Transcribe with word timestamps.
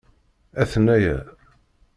Aten-aya! 0.61 1.17